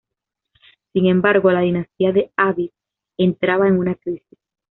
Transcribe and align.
Sin 0.93 1.05
embargo, 1.05 1.51
la 1.51 1.59
dinastía 1.61 2.11
de 2.11 2.31
Avís 2.35 2.71
entraba 3.19 3.67
en 3.67 3.77
una 3.77 3.93
crisis. 3.93 4.39